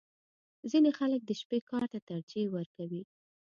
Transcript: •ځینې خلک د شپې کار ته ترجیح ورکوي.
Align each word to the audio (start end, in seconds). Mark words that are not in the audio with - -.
•ځینې 0.71 0.91
خلک 0.99 1.21
د 1.25 1.31
شپې 1.41 1.59
کار 1.69 1.85
ته 1.91 1.99
ترجیح 2.09 2.45
ورکوي. 2.55 3.03